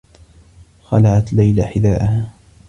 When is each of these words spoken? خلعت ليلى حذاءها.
خلعت 0.83 1.33
ليلى 1.33 1.63
حذاءها. 1.63 2.29